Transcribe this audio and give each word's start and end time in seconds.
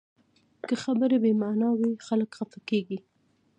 که 0.67 0.75
خبرې 0.83 1.17
بې 1.23 1.31
معنا 1.41 1.69
وي، 1.79 1.91
خلک 2.07 2.29
خفه 2.37 2.59
کېږي 2.69 2.97